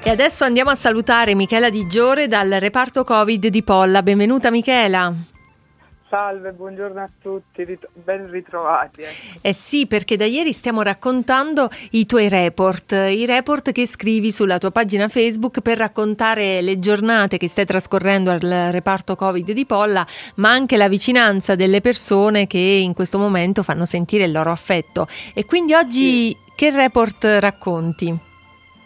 E 0.00 0.10
adesso 0.10 0.44
andiamo 0.44 0.70
a 0.70 0.74
salutare 0.76 1.34
Michela 1.34 1.70
Di 1.70 1.86
Giore 1.86 2.28
dal 2.28 2.48
reparto 2.50 3.02
Covid 3.02 3.48
di 3.48 3.62
Polla. 3.64 4.02
Benvenuta 4.02 4.50
Michela. 4.50 5.12
Salve, 6.08 6.52
buongiorno 6.52 7.00
a 7.00 7.08
tutti, 7.20 7.64
rit- 7.64 7.88
ben 7.92 8.30
ritrovati. 8.30 9.02
Ecco. 9.02 9.38
Eh 9.42 9.52
sì, 9.52 9.86
perché 9.86 10.16
da 10.16 10.24
ieri 10.24 10.52
stiamo 10.54 10.80
raccontando 10.80 11.68
i 11.90 12.06
tuoi 12.06 12.28
report, 12.28 12.92
i 12.92 13.26
report 13.26 13.72
che 13.72 13.86
scrivi 13.86 14.32
sulla 14.32 14.56
tua 14.56 14.70
pagina 14.70 15.08
Facebook 15.08 15.60
per 15.60 15.76
raccontare 15.76 16.62
le 16.62 16.78
giornate 16.78 17.36
che 17.36 17.48
stai 17.48 17.66
trascorrendo 17.66 18.30
al 18.30 18.40
reparto 18.70 19.16
Covid 19.16 19.50
di 19.50 19.66
Polla, 19.66 20.06
ma 20.36 20.50
anche 20.50 20.78
la 20.78 20.88
vicinanza 20.88 21.56
delle 21.56 21.82
persone 21.82 22.46
che 22.46 22.58
in 22.58 22.94
questo 22.94 23.18
momento 23.18 23.62
fanno 23.62 23.84
sentire 23.84 24.24
il 24.24 24.32
loro 24.32 24.52
affetto. 24.52 25.06
E 25.34 25.44
quindi 25.44 25.74
oggi 25.74 26.28
sì. 26.28 26.36
che 26.54 26.70
report 26.70 27.24
racconti? 27.40 28.26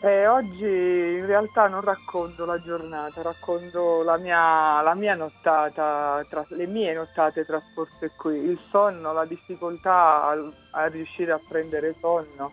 Eh, 0.04 0.26
oggi 0.26 0.64
in 0.66 1.26
realtà 1.26 1.68
non 1.68 1.80
racconto 1.80 2.44
la 2.44 2.60
giornata, 2.60 3.22
racconto 3.22 4.02
la 4.02 4.16
mia, 4.16 4.82
la 4.82 4.96
mia 4.96 5.14
nottata, 5.14 6.26
tra, 6.28 6.44
le 6.48 6.66
mie 6.66 6.92
nottate 6.92 7.44
trascorse 7.44 8.10
qui, 8.16 8.34
il 8.34 8.58
sonno, 8.68 9.12
la 9.12 9.24
difficoltà 9.24 10.24
a, 10.24 10.36
a 10.72 10.86
riuscire 10.86 11.30
a 11.30 11.40
prendere 11.48 11.94
sonno, 12.00 12.50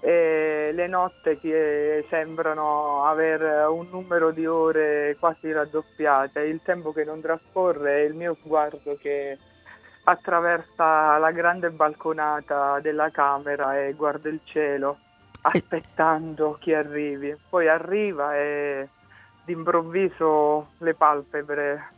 e 0.00 0.72
le 0.74 0.86
notte 0.86 1.40
che 1.40 2.04
sembrano 2.10 3.06
avere 3.06 3.64
un 3.64 3.86
numero 3.90 4.30
di 4.30 4.44
ore 4.44 5.16
quasi 5.18 5.50
raddoppiate, 5.50 6.40
il 6.40 6.60
tempo 6.62 6.92
che 6.92 7.04
non 7.04 7.22
trascorre 7.22 8.02
e 8.02 8.04
il 8.04 8.14
mio 8.14 8.36
sguardo 8.42 8.98
che 9.00 9.38
attraversa 10.04 11.16
la 11.16 11.30
grande 11.30 11.70
balconata 11.70 12.80
della 12.80 13.08
camera 13.10 13.80
e 13.80 13.94
guarda 13.94 14.28
il 14.28 14.40
cielo 14.44 14.98
aspettando 15.42 16.56
chi 16.60 16.72
arrivi. 16.72 17.36
Poi 17.48 17.68
arriva 17.68 18.36
e 18.36 18.88
d'improvviso 19.44 20.72
le 20.78 20.94
palpebre 20.94 21.88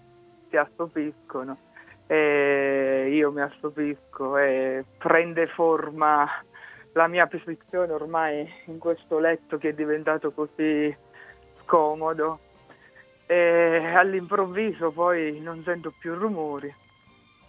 si 0.49 0.57
assopiscono. 0.57 1.59
E 2.07 3.09
io 3.11 3.33
mi 3.33 3.41
assopisco 3.41 4.37
e 4.37 4.85
prende 4.99 5.47
forma 5.49 6.29
la 6.93 7.09
mia 7.09 7.27
posizione 7.27 7.93
ormai 7.93 8.49
in 8.67 8.79
questo 8.79 9.19
letto 9.19 9.59
che 9.59 9.71
è 9.71 9.75
diventato 9.75 10.33
così 10.33 10.95
scomodo. 11.63 12.39
E 13.27 13.93
all'improvviso 13.95 14.91
poi 14.91 15.41
non 15.41 15.63
sento 15.65 15.93
più 15.99 16.15
rumori 16.15 16.73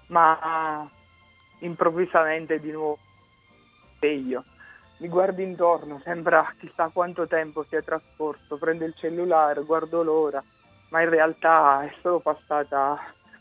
ma 0.07 0.89
improvvisamente 1.59 2.59
di 2.59 2.71
nuovo 2.71 2.97
sveglio 3.97 4.43
mi 4.97 5.07
guardo 5.09 5.41
intorno, 5.41 5.99
sembra 6.03 6.53
chissà 6.57 6.89
quanto 6.93 7.27
tempo 7.27 7.65
sia 7.67 7.81
trascorso, 7.81 8.57
prendo 8.57 8.85
il 8.85 8.93
cellulare, 8.95 9.63
guardo 9.63 10.03
l'ora, 10.03 10.41
ma 10.89 11.01
in 11.01 11.09
realtà 11.09 11.83
è 11.83 11.93
solo 12.01 12.19
passata 12.19 12.97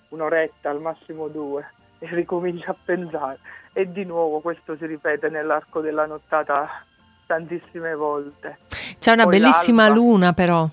un'oretta, 0.09 0.71
al 0.71 0.81
massimo 0.81 1.29
due, 1.29 1.65
e 2.01 2.09
ricomincio 2.11 2.71
a 2.71 2.77
pensare. 2.85 3.39
E 3.73 3.91
di 3.91 4.05
nuovo 4.05 4.41
questo 4.41 4.77
si 4.77 4.87
ripete 4.87 5.29
nell'arco 5.29 5.81
della 5.81 6.07
nottata 6.07 6.85
tantissime 7.27 7.95
volte. 7.95 8.59
C'è 8.99 9.13
una 9.13 9.25
Poi 9.25 9.39
bellissima 9.39 9.85
l'alba, 9.85 9.99
luna 9.99 10.33
però. 10.33 10.69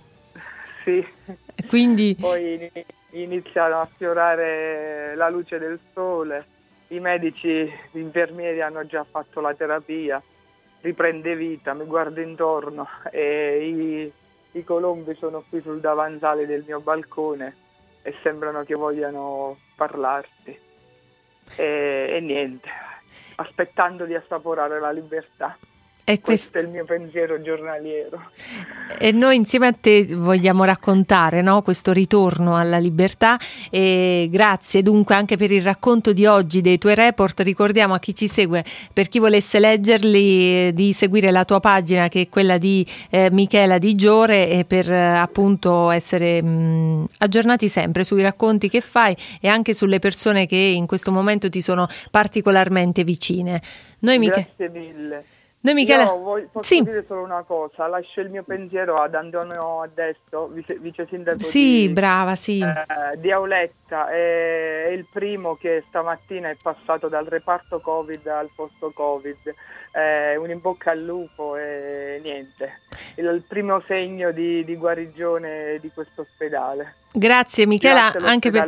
Sì. 0.83 1.05
Quindi... 1.67 2.15
Poi 2.19 2.71
iniziano 3.11 3.81
a 3.81 3.89
sfiorare 3.93 5.15
la 5.15 5.29
luce 5.29 5.59
del 5.59 5.79
sole, 5.93 6.45
i 6.87 6.99
medici, 6.99 7.71
gli 7.91 7.99
infermieri 7.99 8.61
hanno 8.61 8.85
già 8.85 9.03
fatto 9.03 9.41
la 9.41 9.53
terapia 9.53 10.21
riprende 10.81 11.35
vita, 11.35 11.73
mi 11.73 11.85
guardo 11.85 12.21
intorno 12.21 12.87
e 13.11 13.67
i, 13.67 14.11
i 14.57 14.63
colombi 14.63 15.15
sono 15.15 15.43
qui 15.47 15.61
sul 15.61 15.79
davanzale 15.79 16.45
del 16.45 16.63
mio 16.65 16.79
balcone 16.79 17.55
e 18.01 18.15
sembrano 18.23 18.63
che 18.63 18.75
vogliano 18.75 19.57
parlarti. 19.75 20.59
E, 21.55 22.07
e 22.09 22.19
niente, 22.19 22.69
aspettando 23.35 24.05
di 24.05 24.15
assaporare 24.15 24.79
la 24.79 24.91
libertà. 24.91 25.57
E 26.03 26.19
questo... 26.19 26.51
questo 26.51 26.57
è 26.57 26.61
il 26.61 26.69
mio 26.69 26.83
pensiero 26.83 27.41
giornaliero. 27.41 28.31
E 28.97 29.11
noi 29.11 29.35
insieme 29.35 29.67
a 29.67 29.73
te 29.73 30.05
vogliamo 30.15 30.63
raccontare 30.63 31.41
no, 31.41 31.61
questo 31.61 31.91
ritorno 31.91 32.57
alla 32.57 32.77
libertà 32.77 33.37
e 33.69 34.27
grazie 34.29 34.81
dunque 34.81 35.15
anche 35.15 35.37
per 35.37 35.51
il 35.51 35.61
racconto 35.61 36.11
di 36.11 36.25
oggi 36.25 36.61
dei 36.61 36.77
tuoi 36.77 36.95
report. 36.95 37.41
Ricordiamo 37.41 37.93
a 37.93 37.99
chi 37.99 38.15
ci 38.15 38.27
segue, 38.27 38.65
per 38.91 39.07
chi 39.07 39.19
volesse 39.19 39.59
leggerli, 39.59 40.73
di 40.73 40.91
seguire 40.91 41.31
la 41.31 41.45
tua 41.45 41.59
pagina 41.59 42.07
che 42.07 42.21
è 42.21 42.29
quella 42.29 42.57
di 42.57 42.85
eh, 43.09 43.29
Michela 43.31 43.77
Di 43.77 43.95
Giore 43.95 44.49
e 44.49 44.65
per 44.65 44.91
eh, 44.91 44.99
appunto 44.99 45.91
essere 45.91 46.41
mh, 46.41 47.05
aggiornati 47.19 47.67
sempre 47.67 48.03
sui 48.03 48.21
racconti 48.21 48.69
che 48.69 48.81
fai 48.81 49.15
e 49.39 49.47
anche 49.47 49.73
sulle 49.73 49.99
persone 49.99 50.47
che 50.47 50.55
in 50.55 50.87
questo 50.87 51.11
momento 51.11 51.49
ti 51.49 51.61
sono 51.61 51.87
particolarmente 52.09 53.03
vicine. 53.03 53.61
Noi, 53.99 54.17
Grazie 54.17 54.53
Miche- 54.57 54.79
mille. 54.79 55.25
Noi 55.63 55.73
Michele... 55.75 56.03
Io 56.03 56.17
voglio, 56.17 56.49
posso 56.51 56.73
sì. 56.73 56.81
dire 56.81 57.05
solo 57.07 57.21
una 57.23 57.43
cosa, 57.43 57.85
lascio 57.85 58.21
il 58.21 58.31
mio 58.31 58.41
pensiero 58.41 58.99
ad 58.99 59.13
Antonio 59.13 59.81
Adesso, 59.81 60.47
vice, 60.47 60.79
vice 60.79 61.05
sindaco 61.07 61.43
sì, 61.43 61.87
di, 61.87 61.89
brava, 61.89 62.35
sì. 62.35 62.59
eh, 62.61 63.19
di 63.19 63.31
Auletta, 63.31 64.09
è, 64.09 64.85
è, 64.85 64.89
il 64.89 65.05
primo 65.11 65.55
che 65.55 65.83
stamattina 65.87 66.49
è 66.49 66.57
passato 66.59 67.09
dal 67.09 67.25
reparto 67.25 67.79
Covid 67.79 68.25
al 68.25 68.49
posto 68.55 68.91
Covid, 68.91 69.53
eh, 69.91 70.35
un 70.35 70.49
in 70.49 70.59
bocca 70.59 70.91
al 70.91 71.03
lupo 71.03 71.55
e 71.55 72.19
niente, 72.23 72.79
il, 73.15 73.25
il 73.25 73.43
primo 73.47 73.81
segno 73.87 74.31
di, 74.31 74.63
di 74.65 74.75
guarigione 74.75 75.77
di 75.81 75.89
questo 75.93 76.21
ospedale. 76.21 76.95
Grazie 77.13 77.67
Michela, 77.67 78.13
anche, 78.21 78.51
per, 78.51 78.65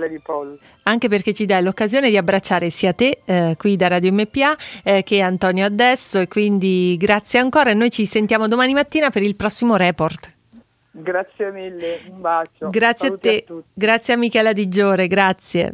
anche, 0.83 1.07
perché 1.07 1.33
ci 1.33 1.45
dai 1.45 1.63
l'occasione 1.63 2.09
di 2.09 2.17
abbracciare 2.17 2.69
sia 2.69 2.91
te 2.91 3.21
eh, 3.23 3.55
qui 3.57 3.77
da 3.77 3.87
Radio 3.87 4.11
MPA 4.11 4.55
eh, 4.83 5.03
che 5.03 5.21
Antonio 5.21 5.65
adesso 5.65 6.19
e 6.19 6.27
quindi 6.27 6.97
grazie 6.97 7.39
ancora 7.39 7.69
e 7.69 7.73
noi 7.73 7.89
ci 7.89 8.05
sentiamo 8.05 8.49
domani 8.49 8.73
mattina 8.73 9.09
per 9.09 9.21
il 9.21 9.37
prossimo 9.37 9.77
report. 9.77 10.31
Grazie 10.95 11.51
mille, 11.51 12.01
un 12.09 12.21
bacio. 12.21 12.69
Grazie 12.69 13.07
Saluti 13.07 13.27
a 13.29 13.31
te, 13.31 13.45
a 13.47 13.55
grazie 13.73 14.13
a 14.13 14.17
Michela 14.17 14.51
Di 14.51 14.67
Giore, 14.67 15.07
grazie. 15.07 15.71